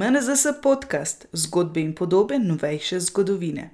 [0.00, 3.70] MNZS podcast, zgodbe in podobe novejše zgodovine.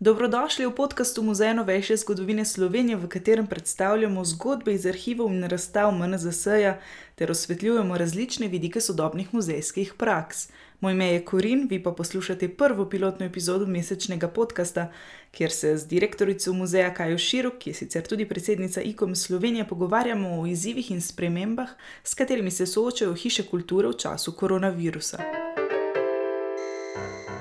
[0.00, 5.94] Dobrodošli v podkastu Muzeja novejše zgodovine Slovenije, v katerem predstavljamo zgodbe iz arhivov in razstav
[5.94, 6.80] MNZS-ja
[7.14, 10.48] ter osvetljujemo različne vidike sodobnih muzejskih praks.
[10.80, 14.92] Moj ime je Korin, vi pa poslušate prvo pilotno epizodo mesečnega podcasta,
[15.30, 20.40] kjer se z direktorico muzeja Kajo Širok, ki je sicer tudi predsednica IKOM Slovenije, pogovarjamo
[20.40, 21.68] o izzivih in spremembah,
[22.04, 25.18] s katerimi se soočajo hiše kulture v času koronavirusa.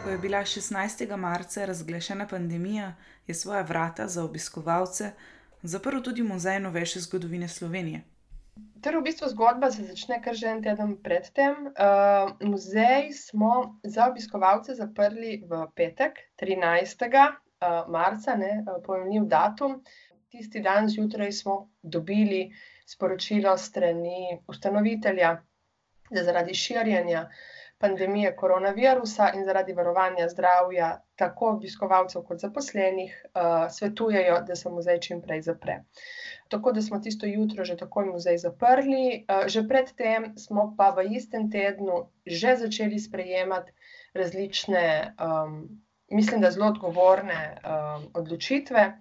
[0.03, 1.17] Ko je bila 16.
[1.17, 2.95] marca razglašena pandemija,
[3.27, 5.11] je svoja vrata za obiskovalce
[5.63, 8.03] zaprl tudi Muzej novejše zgodovine Slovenije.
[8.81, 11.73] Torej, v bistvu zgodba se začne kar že en teden predtem.
[11.73, 17.03] Uh, muzej smo za obiskovalce zaprli v petek, 13.
[17.57, 19.81] Uh, marca, ne, pojemljiv datum.
[20.30, 22.52] Tisti dan zjutraj smo dobili
[22.85, 25.38] sporočilo strani ustanovitelja,
[26.11, 27.28] da zaradi širjenja
[27.78, 35.00] pandemije koronavirusa in zaradi varovanja zdravja tako obiskovalcev kot zaposlenih, uh, svetujejo, da se muzej
[35.00, 35.84] čim prej zapre.
[36.50, 41.06] Tako da smo tisto jutro že takoj muzej zaprli, uh, že predtem smo pa v
[41.19, 43.72] istem tednu že začeli sprejemati
[44.14, 45.62] različne, um,
[46.12, 48.94] mislim, da zelo odgovorne um, odločitve.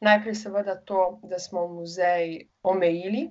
[0.00, 3.28] Najprej, seveda, to, da smo muzej omejili,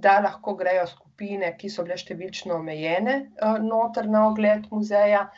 [0.00, 5.28] da lahko grejo skupine, ki so bile številčno omejene, uh, noter na ogled muzeja.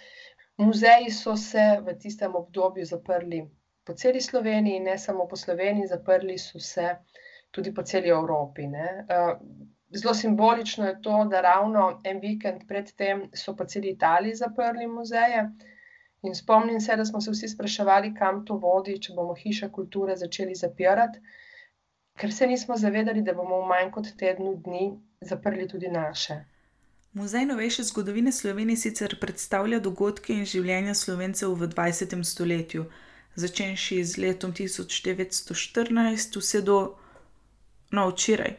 [0.59, 3.43] Muzeji so se v tistem obdobju zaprli
[3.87, 6.97] po celi Sloveniji, ne samo po Sloveniji, zaprli so se
[7.51, 8.67] tudi po celi Evropi.
[8.67, 9.07] Ne.
[9.95, 15.45] Zelo simbolično je to, da ravno en vikend predtem so po celi Italiji zaprli muzeje.
[16.23, 20.17] In spomnim se, da smo se vsi spraševali, kam to vodi, če bomo hiše kulture
[20.17, 21.21] začeli zapirati,
[22.17, 26.45] ker se nismo zavedali, da bomo v manj kot tednu dni zaprli tudi naše.
[27.13, 32.25] Muzej novejše zgodovine Slovenije sicer predstavlja dogodke in življenja slovencev v 20.
[32.25, 32.85] stoletju,
[33.35, 36.77] začenši z letom 1914 vse do
[37.91, 38.57] no, včeraj.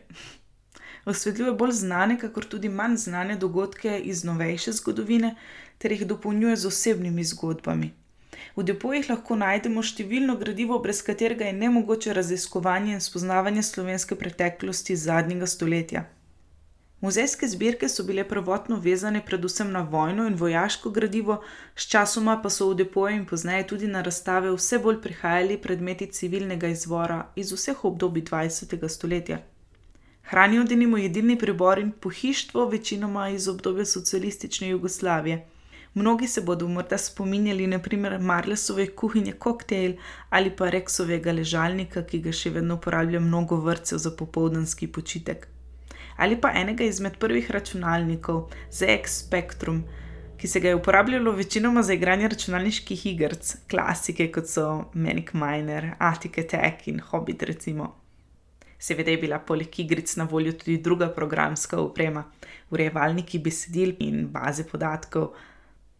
[1.05, 5.35] Osvetljuje bolj znane, kakor tudi manj znane dogodke iz novejše zgodovine,
[5.77, 7.93] ter jih dopolnjuje z osebnimi zgodbami.
[8.55, 14.95] V depojih lahko najdemo številno gradivo, brez katerega je nemogoče raziskovanje in spoznavanje slovenske preteklosti
[14.95, 16.05] zadnjega stoletja.
[17.01, 21.41] Muzejske zbirke so bile prvotno vezane predvsem na vojno in vojaško gradivo,
[21.75, 26.71] sčasoma pa so v depoje in pozneje tudi na razstave vse bolj prihajali predmeti civilnega
[26.73, 28.87] izvora iz vseh obdobij 20.
[28.89, 29.37] stoletja.
[30.31, 35.45] Hranijo denimo jedilni pribor in pohištvo, večinoma iz obdobja socialistične Jugoslavije.
[35.97, 39.97] Mnogi se bodo morda spominjali naprimer Marlesove kuhinje koktejl
[40.29, 45.47] ali pa Reksovega ležalnika, ki ga še vedno uporablja mnogo vrtcev za popoldanski počitek
[46.17, 49.83] ali pa enega izmed prvih računalnikov, ZX Spectrum,
[50.37, 53.35] ki se ga je uporabljalo večinoma za igranje računalniških iger,
[53.69, 57.43] klasike kot so Manic Miner, Attic Attack in Hobbit.
[57.43, 57.95] Recimo.
[58.79, 62.23] Seveda je bila poleg igric na voljo tudi druga programska oprema,
[62.69, 65.33] urejevalniki besedil in baze podatkov.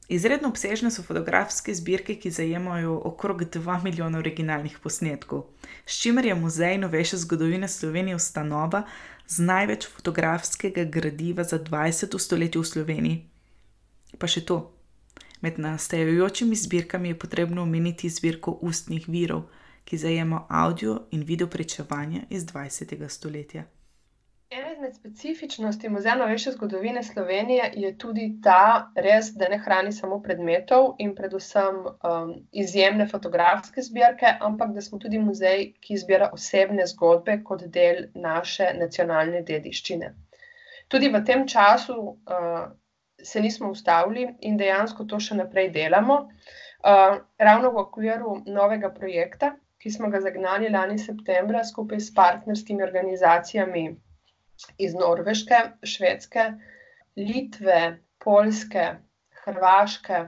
[0.08, 5.46] Izredno obsežne so fotografske zbirke, ki zajemajo okrog 2 milijona originalnih posnetkov,
[5.86, 8.86] s čimer je Muzej novejše zgodovine Slovenije ustanova
[9.28, 12.20] z največ fotografskega gradiva za 20.
[12.20, 13.18] stoletje v Sloveniji.
[14.18, 14.72] Pa še to.
[15.42, 19.50] Med nastajajočimi zbirkami je potrebno omeniti zbirko ustnih virov,
[19.86, 23.10] ki zajema audio in video prečevanja iz 20.
[23.10, 23.68] stoletja.
[24.50, 30.20] Ena izmed specifičnosti Muzeja novejše zgodovine Slovenije je tudi ta, res, da ne hrani samo
[30.24, 36.88] predmetov in predvsem um, izjemne fotografske zbirke, ampak da smo tudi muzej, ki zbira osebne
[36.94, 40.14] zgodbe kot del naše nacionalne dediščine.
[40.88, 42.64] Tudi v tem času uh,
[43.34, 46.22] se nismo ustavili in dejansko to še naprej delamo.
[46.24, 47.20] Uh,
[47.50, 53.90] ravno v okviru novega projekta, ki smo ga zagnali lani septembra skupaj s partnerskimi organizacijami
[54.78, 56.52] iz Norveške, Švedske,
[57.16, 58.88] Litve, Poljske,
[59.44, 60.22] Hrvaške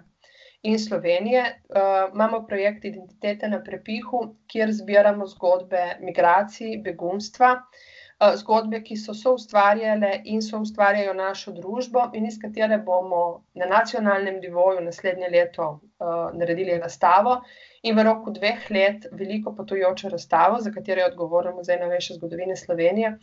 [0.63, 1.44] in Slovenije.
[1.69, 7.88] Uh, imamo projekt Identitete na prepihu, kjer zbiramo zgodbe migracij, begunstva, uh,
[8.19, 13.66] zgodbe, ki so so ustvarjale in so ustvarjajo našo družbo, in iz katere bomo na
[13.66, 17.38] nacionalnem nivoju naslednje leto uh, naredili razstavo
[17.83, 22.56] in v roku dveh let veliko potujočo razstavo, za katero je odgovoren Muzej novejše zgodovine
[22.56, 23.13] Slovenije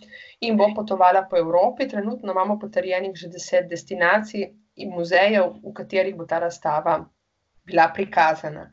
[0.40, 1.88] in bo potovala po Evropi.
[1.88, 6.98] Trenutno imamo potrjenih že deset destinacij in muzejev, v katerih bo ta razstava
[7.64, 8.70] bila prikazana.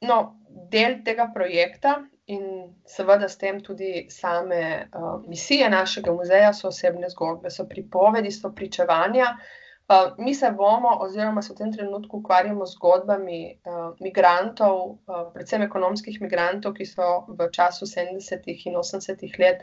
[0.00, 0.38] No,
[0.72, 7.10] del tega projekta in seveda s tem tudi same uh, misije našega muzeja so osebne
[7.10, 9.36] zgodbe, so pripovedi, so pričevanja.
[10.18, 15.62] mi se bomo, oziroma se v tem trenutku ukvarjamo z zgodbami uh, migrantov, uh, predvsem
[15.62, 18.48] ekonomskih migrantov, ki so v času 70.
[18.66, 19.38] in 80.
[19.38, 19.62] let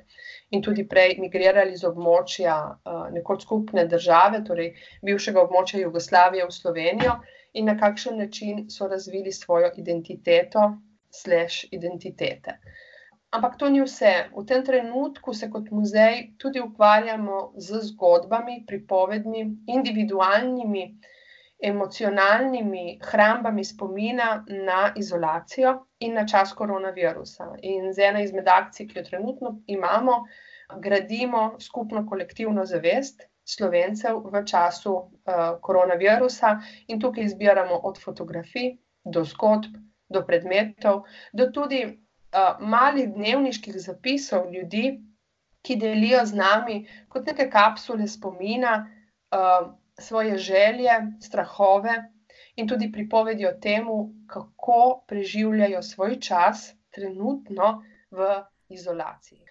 [0.52, 4.72] in tudi prej migrirali z območja uh, nekoč skupne države, torej
[5.04, 7.20] bivšega območja Jugoslavije v Slovenijo,
[7.54, 10.72] in na kakšen način so razvili svojo identiteto,
[11.14, 12.58] slash identitete.
[13.34, 14.30] Ampak to ni vse.
[14.36, 20.84] V tem trenutku se kot muzej tudi ukvarjamo z zgodbami, pripovedmi, individualnimi,
[21.64, 27.56] emocionalnimi hrambami spomina na izolacijo in na čas koronavirusa.
[27.62, 30.26] In z ena izmed akcij, ki jo trenutno imamo,
[30.78, 33.26] gradimo skupno kolektivno zavest.
[33.44, 35.10] Slovencev v času uh,
[35.62, 36.54] koronavirusa,
[36.88, 39.74] in tukaj izbiramo od fotografij do zgodb,
[40.10, 41.04] do predmetov,
[41.34, 45.00] do tudi uh, malih dnevniških zapisov ljudi,
[45.64, 48.74] ki delijo z nami kot neke kapsule spomina,
[49.32, 50.92] uh, svoje želje,
[51.22, 51.94] strahove
[52.56, 53.88] in tudi pripovedi o tem,
[54.28, 59.46] kako preživljajo svoj čas trenutno v izolaciji.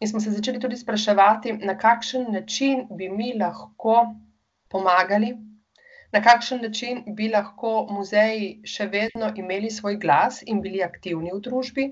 [0.00, 4.14] In smo se začeli tudi spraševati, na kakšen način bi mi lahko
[4.68, 5.36] pomagali,
[6.16, 11.40] na kakšen način bi lahko muzeji še vedno imeli svoj glas in bili aktivni v
[11.46, 11.84] družbi.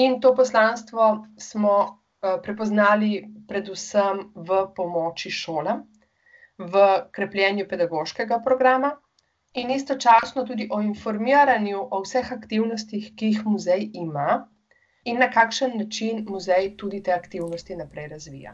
[0.00, 1.06] In to poslanstvo
[1.40, 5.80] smo uh, prepoznali predvsem v pomoči šolam,
[6.58, 6.84] v
[7.16, 8.92] krepljenju pedagoškega programa
[9.62, 14.44] in istočasno tudi o informiranju o vseh aktivnostih, ki jih muzej ima
[15.04, 18.52] in na kakšen način muzej tudi te aktivnosti naprej razvija.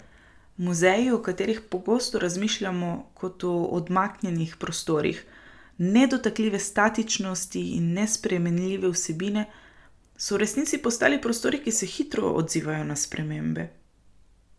[0.61, 5.23] Muzeji, o katerih pogosto razmišljamo kot o odmaknjenih prostorih,
[5.79, 9.47] nedotakljive statičnosti in nespremenljive vsebine,
[10.17, 13.65] so v resnici postali prostori, ki se hitro odzivajo na spremembe.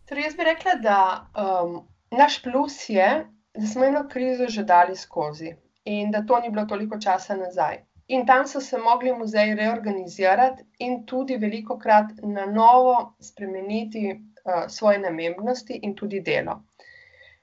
[0.08, 0.98] Torej, jaz bi rekla, da
[1.44, 1.78] um,
[2.10, 3.06] naš plus je,
[3.54, 7.78] da smo eno krizo že dali skozi in da to ni bilo toliko časa nazaj.
[8.08, 14.31] In tam so se mogli muzeji reorganizirati in tudi veliko krat na novo spremeniti
[14.68, 16.62] svoje namembnosti in tudi delo.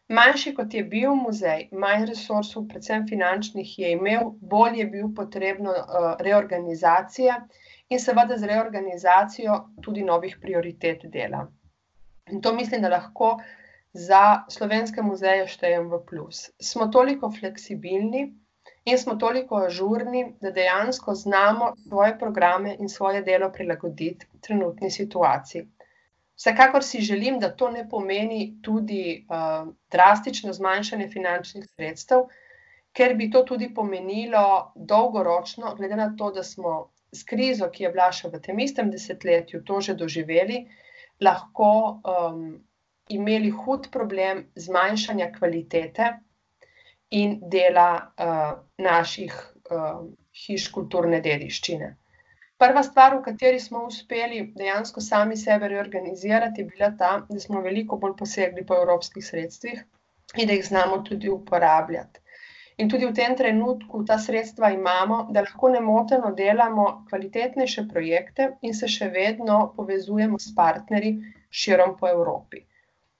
[0.09, 5.75] Manjši kot je bil muzej, manj resursov, predvsem finančnih, je imel, bolj je bil potrebno
[5.75, 7.35] uh, reorganizacija
[7.93, 11.43] in seveda z reorganizacijo tudi novih prioritet dela.
[12.31, 13.35] In to mislim, da lahko
[13.93, 16.41] za slovenske muzeje štejem v plus.
[16.61, 18.25] Smo toliko fleksibilni
[18.85, 25.67] in smo toliko ažurni, da dejansko znamo svoje programe in svoje delo prilagoditi trenutni situaciji.
[26.39, 32.29] Vsekakor si želim, da to ne pomeni tudi uh, drastično zmanjšanje finančnih sredstev,
[32.95, 36.77] ker bi to tudi pomenilo dolgoročno, glede na to, da smo
[37.11, 40.63] s krizo, ki je bila še v tem istem desetletju, to že doživeli,
[41.19, 41.69] lahko
[42.07, 42.43] um,
[43.09, 46.11] imeli hud problem zmanjšanja kvalitete
[47.19, 50.05] in dela uh, naših uh,
[50.45, 51.98] hiš kulturne dediščine.
[52.59, 57.61] Prva stvar, v kateri smo uspeli dejansko sami sebe reorganizirati, je bila ta, da smo
[57.63, 59.83] veliko bolj posegli po evropskih sredstvih
[60.35, 62.19] in da jih znamo tudi uporabljati.
[62.83, 68.75] In tudi v tem trenutku ta sredstva imamo, da lahko nemoteno delamo kvalitetnejše projekte in
[68.75, 71.13] se še vedno povezujemo s partnerji
[71.61, 72.65] širom po Evropi.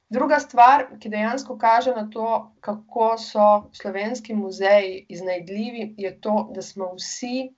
[0.10, 2.28] Druga stvar, ki dejansko kaže na to,
[2.60, 3.48] kako so
[3.82, 7.50] slovenski muzeji iznajdljivi, je to, da smo vsi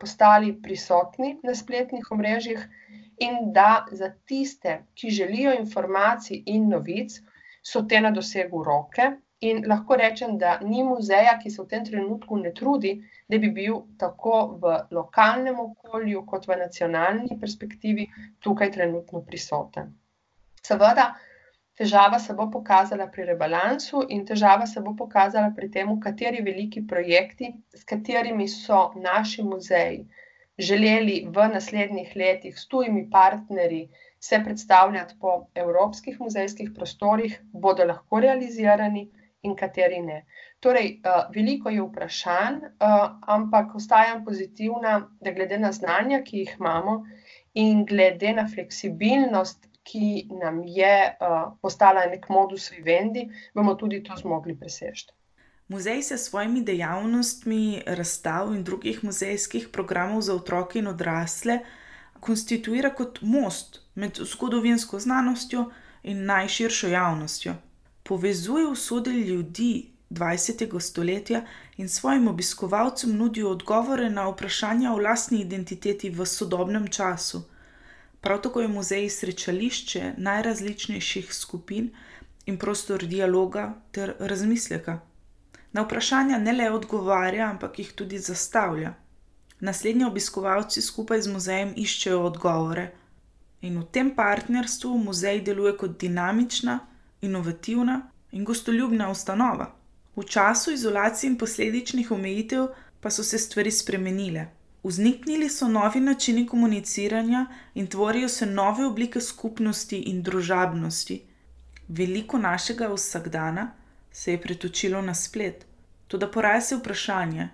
[0.00, 2.62] postali prisotni na spletnih omrežjih
[3.26, 7.20] in da za tiste, ki želijo informacij in novic,
[7.62, 9.10] so te na dosegu roke
[9.40, 12.90] In lahko rečem, da ni muzeja, ki se v tem trenutku ne trudi,
[13.28, 18.04] da bi bil tako v lokalnem okolju, kot v nacionalni perspektivi
[18.44, 19.94] tukaj trenutno prisoten.
[20.60, 21.06] Seveda,
[21.80, 26.86] težava se bo pokazala pri rebalansu in težava se bo pokazala pri tem, kateri veliki
[26.86, 30.04] projekti, s katerimi so naši muzeji
[30.60, 33.88] želeli v naslednjih letih s tujimi partnerji
[34.20, 39.08] se predstavljati po evropskih muzejskih prostorih, bodo lahko realizirani
[39.42, 40.24] in kateri ne.
[40.60, 42.96] Torej, uh, veliko je vprašanj, uh,
[43.36, 46.98] ampak ostajam pozitivna, da glede na znanja, ki jih imamo,
[47.54, 54.16] in glede na fleksibilnost, ki nam je uh, postala nek modus vivendi, bomo tudi to
[54.16, 55.08] zmogli preseči.
[55.70, 61.60] Muzej se s svojimi dejavnostmi, razstav in drugih muzejskih programov za otroke in odrasle
[62.20, 65.70] konstituira kot most med zgodovinsko znanostjo
[66.02, 67.54] in najširšo javnostjo
[68.10, 70.80] povezuje usode ljudi 20.
[70.80, 71.44] stoletja
[71.76, 77.42] in svojim obiskovalcem nudi odgovore na vprašanja o lastni identiteti v sodobnem času.
[78.20, 81.90] Prav tako je muzej srečališče najrazličnejših skupin
[82.46, 85.00] in prostor dialoga ter razmisleka.
[85.72, 88.94] Na vprašanja ne le odgovarja, ampak jih tudi zastavlja.
[89.60, 92.90] Naslednji obiskovalci skupaj z muzejem iščejo odgovore.
[93.60, 96.78] In v tem partnerstvu muzej deluje kot dinamična,
[97.20, 98.00] inovativna
[98.32, 99.74] in gostoljubna ustanova.
[100.16, 102.66] V času izolacije in posledičnih omejitev
[103.00, 104.46] pa so se stvari spremenile.
[104.82, 111.22] Vzniknili so novi načini komuniciranja in tvorijo se nove oblike skupnosti in družabnosti.
[111.88, 113.72] Veliko našega vsakdana
[114.12, 115.66] se je pretočilo na splet.
[116.08, 117.48] Toda poraja se vprašanje,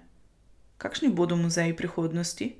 [0.78, 2.54] kakšni bodo muzeji prihodnosti?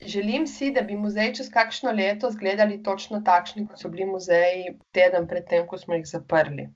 [0.00, 4.78] Želim si, da bi muzeji čez kakšno leto izgledali točno takšni, kot so bili muzeji
[4.92, 6.68] teden pred tem, ko smo jih zaprli.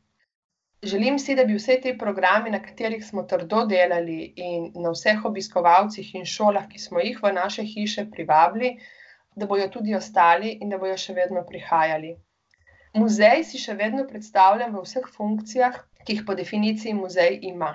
[0.84, 5.24] Želim si, da bi vsi ti programi, na katerih smo trdo delali, in na vseh
[5.24, 8.74] obiskovalcih in šolah, ki smo jih v naše hiše privabili,
[9.34, 12.12] da bojo tudi ostali in da bojo še vedno prihajali.
[12.94, 17.72] Muzej si še vedno predstavljam v vseh funkcijah, ki jih po definiciji muzej ima.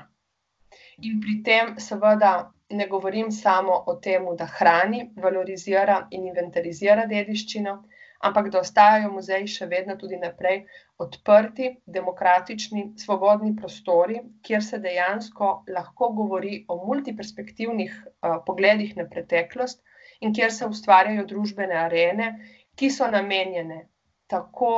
[1.02, 2.34] In pri tem seveda
[2.70, 7.76] ne govorim samo o tem, da hrani, valorizira in inventarizira dediščino,
[8.20, 10.64] ampak da ostajajo muzeji še vedno tudi naprej
[11.00, 19.84] odprti, demokratični, svobodni prostori, kjer se dejansko lahko govori o multiperspektivnih uh, pogledih na preteklost
[20.20, 22.32] in kjer se ustvarjajo družbene arene,
[22.76, 23.86] ki so namenjene
[24.28, 24.74] tako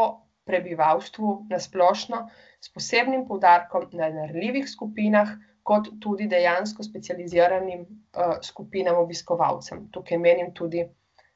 [0.45, 2.25] prebivalstvu na splošno,
[2.61, 5.33] s posebnim poudarkom na narljivih skupinah,
[5.63, 9.87] kot tudi dejansko specializiranim uh, skupinam obiskovalcem.
[9.93, 10.85] Tukaj menim tudi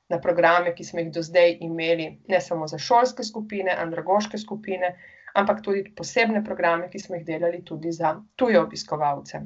[0.09, 4.93] na programe, ki smo jih do zdaj imeli, ne samo za šolske skupine, andragoške skupine,
[5.33, 9.41] ampak tudi posebne programe, ki smo jih delali tudi za tuje obiskovalce.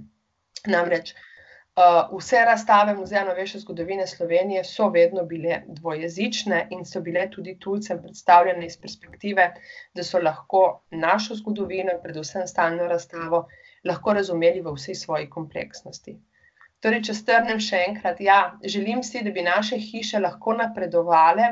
[0.67, 7.29] Namreč uh, vse razstave Muzeja novejše zgodovine Slovenije so vedno bile dvojezične in so bile
[7.31, 9.53] tudi tujcem predstavljene iz perspektive,
[9.93, 13.47] da so lahko našo zgodovino in predvsem stalno razstavo
[13.83, 16.19] lahko razumeli v vsej svoji kompleksnosti.
[16.79, 21.49] Torej, če strnem še enkrat, ja, želim si, da bi naše hiše lahko napredovale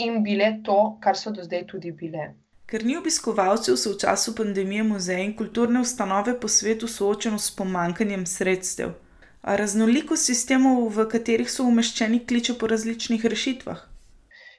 [0.00, 2.30] in bile to, kar so do zdaj tudi bile.
[2.66, 7.52] Ker ni obiskovalcev, so v času pandemije muzeji in kulturne ustanove po svetu soočeni s
[7.58, 8.96] pomankanjem sredstev.
[9.46, 13.84] A raznolikost sistemov, v katerih so umeščeni, kliče po različnih rešitvah.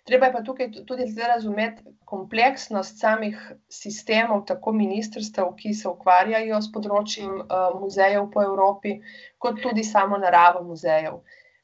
[0.07, 6.71] Treba je pa tukaj tudi razumeti kompleksnost samih sistemov, tako ministrstev, ki se ukvarjajo s
[6.71, 8.93] področjem uh, muzejev po Evropi,
[9.43, 11.17] kot tudi samo naravo muzejev.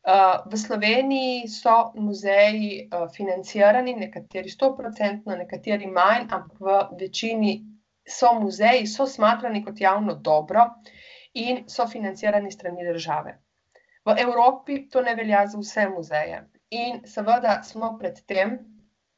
[0.03, 7.53] Uh, v Sloveniji so muzeji uh, financirani, nekateri stoprocentno, nekateri manj, ampak v večini
[8.03, 10.67] so muzeji, so smatrani kot javno dobro
[11.33, 13.37] in so financirani strani države.
[14.03, 16.43] V Evropi to ne velja za vse muzeje.
[16.73, 18.57] In seveda smo pred tem,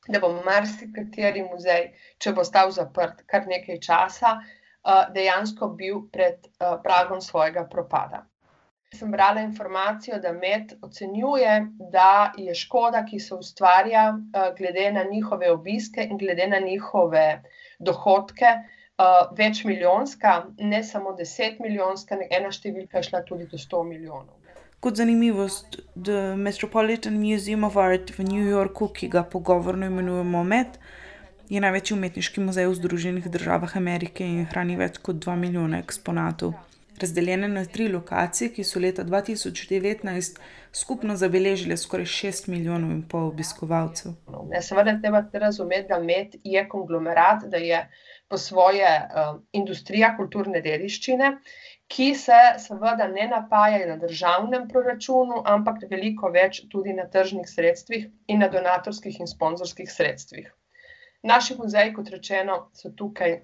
[0.08, 1.90] da bo marsikateri muzej,
[2.22, 8.26] če bo stal zaprt kar nekaj časa, eh, dejansko bil pred eh, pragom svojega propada.
[8.96, 11.56] Sem brala informacijo, da Med ocenjuje,
[11.96, 17.28] da je škoda, ki se ustvarja, eh, glede na njihove obiske in glede na njihove
[17.80, 18.56] dohodke,
[19.36, 20.34] več milijonska,
[20.72, 24.45] ne samo deset milijonska, ena številka je šla tudi do sto milijonov.
[24.86, 30.77] Kot zanimivost, The Metropolitan Museum of Art v New Yorku, ki ga pogovorno imenujemo MET,
[31.50, 36.54] je največji umetniški muzej v Združenih državah Amerike in hrani več kot 2 milijona eksponatov.
[37.01, 40.38] Razdeljene na tri lokacije, ki so leta 2019
[40.70, 44.13] skupno zabeležile skoraj 6 milijonov in pol obiskovalcev.
[44.54, 47.88] Ja, seveda, treba razumeti, da MET je konglomerat, da je
[48.30, 51.39] po svoje uh, industrija kulturne dediščine
[51.88, 58.08] ki se seveda ne napajajo na državnem proračunu, ampak veliko več tudi na tržnih sredstvih
[58.27, 60.50] in na donatorskih in sponzorskih sredstvih.
[61.24, 63.39] Naši muzeji, kot rečeno, so tukaj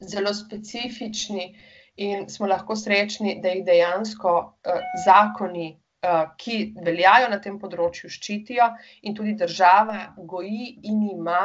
[0.00, 1.46] zelo specifični
[1.96, 5.68] in smo lahko srečni, da jih dejansko uh, zakoni,
[6.04, 8.70] uh, ki veljajo na tem področju, ščitijo
[9.02, 11.44] in tudi država goji in ima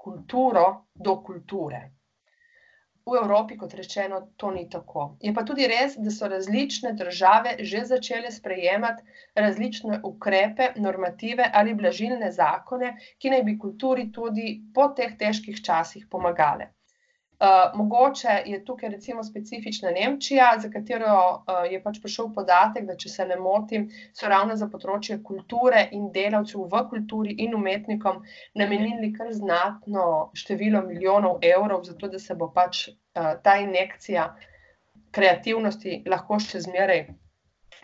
[0.00, 1.82] kulturo do kulture.
[3.10, 5.04] V Evropi, kot rečeno, to ni tako.
[5.20, 9.02] Je pa tudi res, da so različne države že začele sprejemati
[9.44, 16.06] različne ukrepe, normative ali blažilne zakone, ki naj bi kulturi tudi po teh težkih časih
[16.06, 16.70] pomagale.
[17.40, 22.96] Uh, mogoče je tukaj recimo specifična Nemčija, za katero uh, je pač prišel podatek, da
[23.00, 28.20] če se ne motim, so ravno za področje kulture in delavcev v kulturi in umetnikom
[28.60, 30.04] namenili kar znatno
[30.36, 34.28] število milijonov evrov, zato da se bo pač uh, ta injekcija
[35.10, 37.06] kreativnosti lahko še zmeraj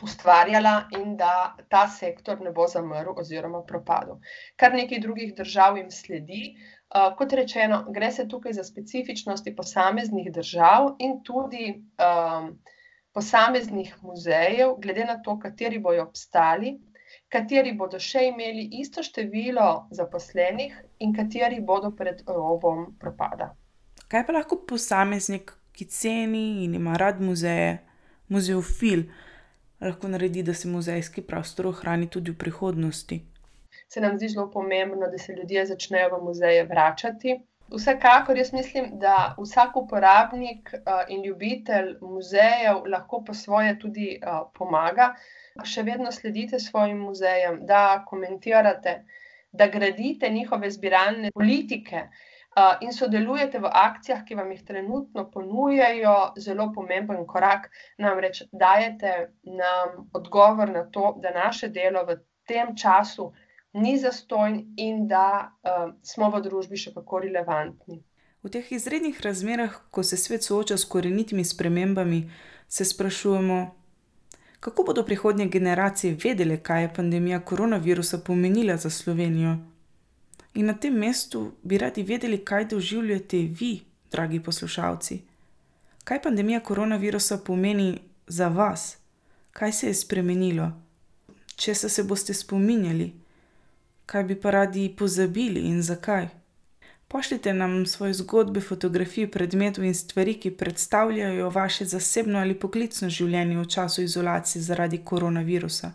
[0.04, 4.20] ustvarjala in da ta sektor ne bo zamrl oziroma propadel.
[4.60, 6.42] Kar nekaj drugih držav jim sledi.
[6.52, 12.52] Uh, Uh, kot rečeno, gre se tukaj za specifičnosti posameznih držav in tudi um,
[13.12, 16.76] posameznih muzejev, glede na to, kateri bojo obstali,
[17.28, 23.50] kateri bodo še imeli isto število zaposlenih in kateri bodo pred robom propada.
[24.06, 27.78] Kaj pa lahko posameznik, ki ceni in ima rad muzeje,
[28.28, 29.08] muzeofil,
[29.82, 33.18] lahko naredi, da se muzejski prostor ohrani tudi v prihodnosti?
[33.88, 37.36] Se nam zdi zelo pomembno, da se ljudje začnejo v muzeje vračati.
[37.70, 40.70] Vsekakor jaz mislim, da vsak uporabnik
[41.08, 44.20] in ljubitelj muzejev lahko po svoje tudi
[44.54, 45.14] pomaga.
[45.64, 48.94] Še vedno sledite svojim muzejem, da komentirate,
[49.52, 52.08] da gradite njihove zbiralne politike,
[52.80, 57.68] in sodelujete v akcijah, ki vam jih trenutno ponujajo zelo pomemben korak.
[57.98, 62.16] Namreč dajete nam odgovor na to, da naše delo v
[62.48, 63.32] tem času
[63.76, 65.52] ni zastonj in da
[66.02, 68.00] smo v družbi še kako relevantni.
[68.42, 72.30] V teh izrednih razmerah, ko se svet sooča s korenitimi spremembami,
[72.68, 73.74] se sprašujemo,
[74.60, 79.56] kako bodo prihodnje generacije vedele, kaj je pandemija koronavirusa pomenila za Slovenijo.
[80.54, 83.80] In na tem mestu bi radi vedeli, kaj doživljate vi,
[84.10, 85.20] dragi poslušalci.
[86.04, 88.96] Kaj pandemija koronavirusa pomeni za vas?
[89.52, 90.72] Kaj se je spremenilo?
[91.56, 93.12] Česa se boste spominjali?
[94.06, 96.28] Kaj bi pa radi pozabili in zakaj?
[97.08, 103.56] Pošljite nam svoje zgodbe, fotografije predmetov in stvari, ki predstavljajo vaše zasebno ali poklicno življenje
[103.58, 105.92] v času izolacije zaradi koronavirusa.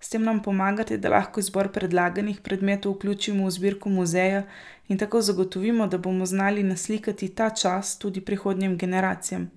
[0.00, 4.44] S tem nam pomagate, da lahko izbor predlaganih predmetov vključimo v zbirko muzeja
[4.88, 9.50] in tako zagotovimo, da bomo znali naslikati ta čas tudi prihodnjim generacijam.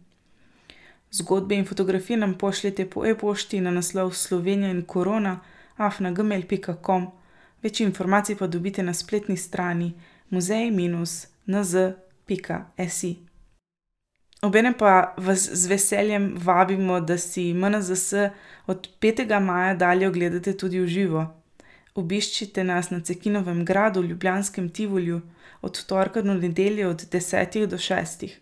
[1.12, 5.40] Zgodbe in fotografije nam pošljite po e-pošti na naslov Slovenija in korona
[5.78, 7.08] afna gmail pika com.
[7.68, 9.90] Več informacij pa dobite na spletni strani
[10.32, 11.74] muzej minus nz
[12.26, 13.18] pika si.
[14.42, 18.14] Obenem pa vas z veseljem vabimo, da si MNZS
[18.72, 21.26] od petega maja dalje ogledate tudi v živo.
[21.96, 25.22] Obiščite nas na Cekinovem gradu v ljubljanskem Tivoliju
[25.62, 28.40] od torka do nedelje od desetih do šestih.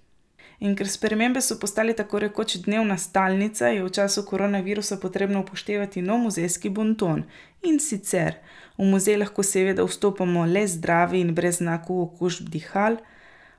[0.60, 6.02] In ker spremembe so postale tako rekoč dnevna stalnica, je v času koronavirusa potrebno upoštevati
[6.02, 7.26] nov muzejski bonton.
[7.64, 8.38] In sicer:
[8.78, 12.98] v muzej lahko seveda vstopamo le zdravi in brez znakov okužb dihal,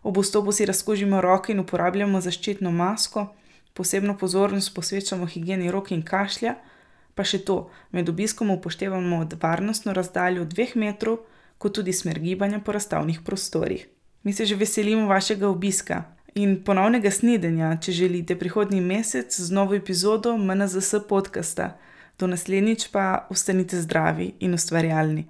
[0.03, 3.33] ob vstopu si razkužimo roke in uporabljamo zaščitno masko,
[3.75, 6.57] posebno pozornost posvečamo higieni rok in kašlja,
[7.15, 11.25] pa še to, med obiskom upoštevamo varnostno razdaljo dveh metrov,
[11.59, 13.89] kot tudi smer gibanja po razstavnih prostorih.
[14.23, 19.75] Mi se že veselimo vašega obiska in ponovnega snidenja, če želite, prihodnji mesec z novo
[19.75, 21.77] epizodo MNZS podcasta.
[22.19, 25.27] Do naslednjič pa ostanite zdravi in ustvarjalni.